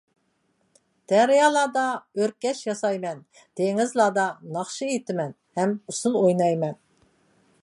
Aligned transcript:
دەريالاردا 1.11 1.83
ئۆركەش 2.21 2.63
ياسايمەن، 2.69 3.21
دېڭىزلاردا 3.61 4.27
ناخشا 4.57 4.91
ئېيتىمەن 4.91 5.39
ھەم 5.61 5.81
ئۇسسۇل 5.87 6.23
ئوينايمەن. 6.25 6.79